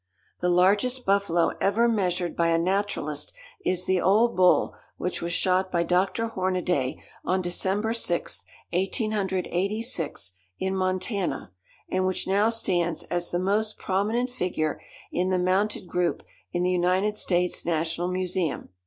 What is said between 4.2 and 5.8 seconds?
bull which was shot